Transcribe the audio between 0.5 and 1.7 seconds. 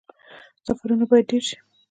سفرونه باید ډیر شي